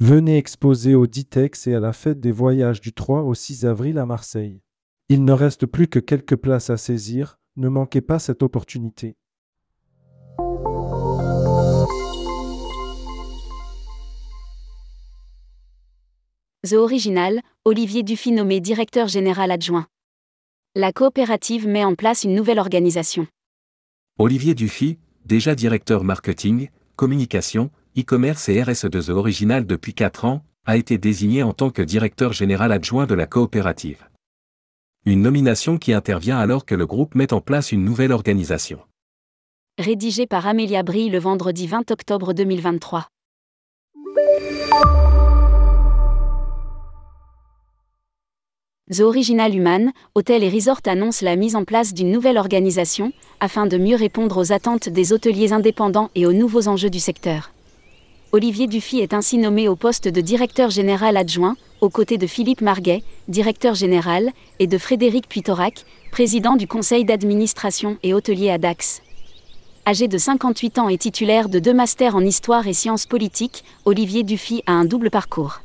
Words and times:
Venez 0.00 0.36
exposer 0.38 0.94
au 0.94 1.08
Ditex 1.08 1.66
et 1.66 1.74
à 1.74 1.80
la 1.80 1.92
fête 1.92 2.20
des 2.20 2.30
voyages 2.30 2.80
du 2.80 2.92
3 2.92 3.22
au 3.22 3.34
6 3.34 3.66
avril 3.66 3.98
à 3.98 4.06
Marseille. 4.06 4.62
Il 5.08 5.24
ne 5.24 5.32
reste 5.32 5.66
plus 5.66 5.88
que 5.88 5.98
quelques 5.98 6.36
places 6.36 6.70
à 6.70 6.76
saisir, 6.76 7.40
ne 7.56 7.68
manquez 7.68 8.00
pas 8.00 8.20
cette 8.20 8.44
opportunité. 8.44 9.16
The 16.64 16.74
Original, 16.74 17.40
Olivier 17.64 18.04
Dufy 18.04 18.30
nommé 18.30 18.60
directeur 18.60 19.08
général 19.08 19.50
adjoint. 19.50 19.88
La 20.76 20.92
coopérative 20.92 21.66
met 21.66 21.82
en 21.82 21.96
place 21.96 22.22
une 22.22 22.36
nouvelle 22.36 22.60
organisation. 22.60 23.26
Olivier 24.16 24.54
Dufy, 24.54 24.98
déjà 25.24 25.56
directeur 25.56 26.04
marketing, 26.04 26.68
communication, 26.94 27.70
e-commerce 27.98 28.48
et 28.48 28.62
RSE 28.62 28.84
de 28.84 29.00
The 29.00 29.10
Original 29.10 29.66
depuis 29.66 29.94
4 29.94 30.24
ans, 30.24 30.44
a 30.66 30.76
été 30.76 30.98
désigné 30.98 31.42
en 31.42 31.52
tant 31.52 31.70
que 31.70 31.82
directeur 31.82 32.32
général 32.32 32.72
adjoint 32.72 33.06
de 33.06 33.14
la 33.14 33.26
coopérative. 33.26 34.06
Une 35.06 35.22
nomination 35.22 35.78
qui 35.78 35.92
intervient 35.92 36.38
alors 36.38 36.66
que 36.66 36.74
le 36.74 36.86
groupe 36.86 37.14
met 37.14 37.32
en 37.32 37.40
place 37.40 37.72
une 37.72 37.84
nouvelle 37.84 38.12
organisation. 38.12 38.78
Rédigé 39.78 40.26
par 40.26 40.46
Amélia 40.46 40.82
Brie 40.82 41.08
le 41.08 41.18
vendredi 41.18 41.66
20 41.66 41.90
octobre 41.90 42.34
2023. 42.34 43.08
The 48.90 49.00
Original 49.00 49.54
Human, 49.54 49.92
Hôtel 50.14 50.42
et 50.42 50.48
Resort 50.48 50.80
annonce 50.86 51.20
la 51.20 51.36
mise 51.36 51.56
en 51.56 51.64
place 51.64 51.92
d'une 51.92 52.10
nouvelle 52.10 52.38
organisation, 52.38 53.12
afin 53.38 53.66
de 53.66 53.76
mieux 53.76 53.96
répondre 53.96 54.38
aux 54.38 54.52
attentes 54.52 54.88
des 54.88 55.12
hôteliers 55.12 55.52
indépendants 55.52 56.10
et 56.14 56.24
aux 56.24 56.32
nouveaux 56.32 56.68
enjeux 56.68 56.88
du 56.88 57.00
secteur. 57.00 57.52
Olivier 58.30 58.66
Dufy 58.66 58.98
est 58.98 59.14
ainsi 59.14 59.38
nommé 59.38 59.68
au 59.68 59.76
poste 59.76 60.06
de 60.06 60.20
directeur 60.20 60.68
général 60.68 61.16
adjoint, 61.16 61.56
aux 61.80 61.88
côtés 61.88 62.18
de 62.18 62.26
Philippe 62.26 62.60
Marguet, 62.60 63.02
directeur 63.26 63.74
général, 63.74 64.32
et 64.58 64.66
de 64.66 64.76
Frédéric 64.76 65.30
Puitorac, 65.30 65.86
président 66.12 66.54
du 66.56 66.66
conseil 66.66 67.06
d'administration 67.06 67.96
et 68.02 68.12
hôtelier 68.12 68.50
à 68.50 68.58
Dax. 68.58 69.00
Âgé 69.86 70.08
de 70.08 70.18
58 70.18 70.78
ans 70.78 70.90
et 70.90 70.98
titulaire 70.98 71.48
de 71.48 71.58
deux 71.58 71.72
masters 71.72 72.16
en 72.16 72.20
histoire 72.20 72.66
et 72.66 72.74
sciences 72.74 73.06
politiques, 73.06 73.64
Olivier 73.86 74.24
Dufy 74.24 74.62
a 74.66 74.72
un 74.72 74.84
double 74.84 75.08
parcours. 75.08 75.62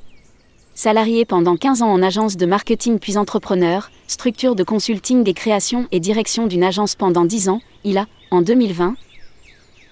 Salarié 0.73 1.25
pendant 1.25 1.57
15 1.57 1.81
ans 1.81 1.91
en 1.91 2.01
agence 2.01 2.37
de 2.37 2.45
marketing 2.45 2.97
puis 2.97 3.17
entrepreneur, 3.17 3.91
structure 4.07 4.55
de 4.55 4.63
consulting 4.63 5.25
des 5.25 5.33
créations 5.33 5.89
et 5.91 5.99
direction 5.99 6.47
d'une 6.47 6.63
agence 6.63 6.95
pendant 6.95 7.25
10 7.25 7.49
ans, 7.49 7.61
il 7.83 7.97
a, 7.97 8.05
en 8.31 8.41
2020, 8.41 8.95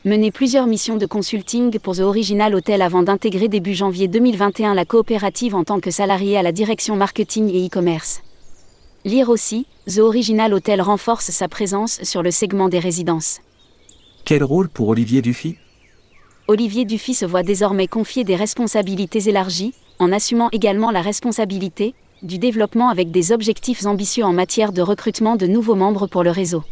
mené 0.03 0.31
plusieurs 0.31 0.65
missions 0.65 0.97
de 0.97 1.05
consulting 1.05 1.77
pour 1.77 1.95
The 1.95 1.99
Original 1.99 2.55
Hotel 2.55 2.81
avant 2.81 3.03
d'intégrer 3.03 3.47
début 3.47 3.75
janvier 3.75 4.07
2021 4.07 4.73
la 4.73 4.85
coopérative 4.85 5.53
en 5.53 5.63
tant 5.63 5.79
que 5.79 5.91
salarié 5.91 6.37
à 6.37 6.41
la 6.41 6.51
direction 6.51 6.95
marketing 6.95 7.51
et 7.53 7.67
e-commerce. 7.67 8.21
Lire 9.05 9.29
aussi, 9.29 9.67
The 9.87 9.99
Original 9.99 10.53
Hotel 10.53 10.81
renforce 10.81 11.29
sa 11.29 11.47
présence 11.47 11.99
sur 12.01 12.23
le 12.23 12.31
segment 12.31 12.67
des 12.67 12.79
résidences. 12.79 13.41
Quel 14.25 14.43
rôle 14.43 14.69
pour 14.69 14.89
Olivier 14.89 15.21
Dufy? 15.21 15.57
Olivier 16.47 16.85
Dufy 16.85 17.13
se 17.13 17.25
voit 17.25 17.43
désormais 17.43 17.87
confier 17.87 18.23
des 18.23 18.35
responsabilités 18.35 19.29
élargies, 19.29 19.73
en 19.99 20.11
assumant 20.11 20.49
également 20.51 20.89
la 20.89 21.01
responsabilité 21.01 21.93
du 22.23 22.39
développement 22.39 22.89
avec 22.89 23.11
des 23.11 23.31
objectifs 23.31 23.85
ambitieux 23.85 24.23
en 24.23 24.33
matière 24.33 24.71
de 24.71 24.81
recrutement 24.81 25.35
de 25.35 25.45
nouveaux 25.45 25.75
membres 25.75 26.07
pour 26.07 26.23
le 26.23 26.31
réseau. 26.31 26.63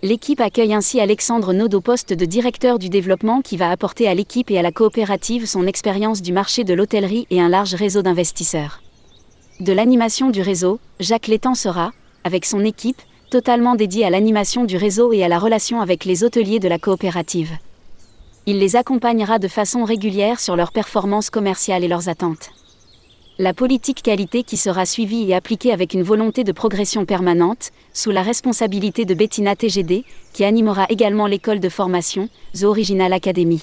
L'équipe 0.00 0.40
accueille 0.40 0.74
ainsi 0.74 1.00
Alexandre 1.00 1.52
Naud 1.52 1.74
au 1.74 1.80
poste 1.80 2.12
de 2.12 2.24
directeur 2.24 2.78
du 2.78 2.88
développement 2.88 3.42
qui 3.42 3.56
va 3.56 3.68
apporter 3.68 4.06
à 4.06 4.14
l'équipe 4.14 4.48
et 4.48 4.56
à 4.56 4.62
la 4.62 4.70
coopérative 4.70 5.44
son 5.44 5.66
expérience 5.66 6.22
du 6.22 6.32
marché 6.32 6.62
de 6.62 6.72
l'hôtellerie 6.72 7.26
et 7.30 7.40
un 7.40 7.48
large 7.48 7.74
réseau 7.74 8.02
d'investisseurs. 8.02 8.80
De 9.58 9.72
l'animation 9.72 10.30
du 10.30 10.40
réseau, 10.40 10.78
Jacques 11.00 11.26
Létang 11.26 11.56
sera, 11.56 11.90
avec 12.22 12.44
son 12.44 12.64
équipe, 12.64 13.02
totalement 13.28 13.74
dédié 13.74 14.04
à 14.04 14.10
l'animation 14.10 14.64
du 14.64 14.76
réseau 14.76 15.12
et 15.12 15.24
à 15.24 15.28
la 15.28 15.40
relation 15.40 15.80
avec 15.80 16.04
les 16.04 16.22
hôteliers 16.22 16.60
de 16.60 16.68
la 16.68 16.78
coopérative. 16.78 17.50
Il 18.46 18.60
les 18.60 18.76
accompagnera 18.76 19.40
de 19.40 19.48
façon 19.48 19.82
régulière 19.82 20.38
sur 20.38 20.54
leurs 20.54 20.70
performances 20.70 21.28
commerciales 21.28 21.82
et 21.82 21.88
leurs 21.88 22.08
attentes. 22.08 22.50
La 23.40 23.54
politique 23.54 24.02
qualité 24.02 24.42
qui 24.42 24.56
sera 24.56 24.84
suivie 24.84 25.30
et 25.30 25.34
appliquée 25.34 25.72
avec 25.72 25.94
une 25.94 26.02
volonté 26.02 26.42
de 26.42 26.50
progression 26.50 27.04
permanente, 27.04 27.70
sous 27.92 28.10
la 28.10 28.22
responsabilité 28.22 29.04
de 29.04 29.14
Bettina 29.14 29.54
TGD, 29.54 30.02
qui 30.32 30.42
animera 30.42 30.86
également 30.88 31.28
l'école 31.28 31.60
de 31.60 31.68
formation, 31.68 32.28
The 32.58 32.64
Original 32.64 33.12
Academy. 33.12 33.62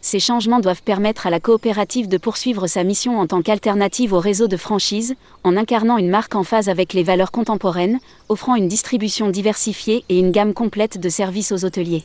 Ces 0.00 0.20
changements 0.20 0.60
doivent 0.60 0.82
permettre 0.82 1.26
à 1.26 1.30
la 1.30 1.38
coopérative 1.38 2.08
de 2.08 2.16
poursuivre 2.16 2.66
sa 2.66 2.82
mission 2.82 3.20
en 3.20 3.26
tant 3.26 3.42
qu'alternative 3.42 4.14
au 4.14 4.20
réseau 4.20 4.48
de 4.48 4.56
franchise, 4.56 5.16
en 5.44 5.58
incarnant 5.58 5.98
une 5.98 6.08
marque 6.08 6.34
en 6.34 6.42
phase 6.42 6.70
avec 6.70 6.94
les 6.94 7.02
valeurs 7.02 7.30
contemporaines, 7.30 8.00
offrant 8.30 8.54
une 8.54 8.68
distribution 8.68 9.28
diversifiée 9.28 10.02
et 10.08 10.18
une 10.18 10.30
gamme 10.30 10.54
complète 10.54 10.98
de 10.98 11.10
services 11.10 11.52
aux 11.52 11.66
hôteliers. 11.66 12.04